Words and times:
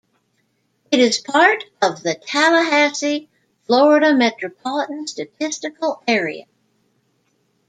It 0.89 0.97
is 0.99 1.19
part 1.19 1.63
of 1.79 2.01
the 2.01 2.15
Tallahassee, 2.15 3.29
Florida 3.67 4.15
Metropolitan 4.15 5.05
Statistical 5.05 6.01
Area. 6.07 6.45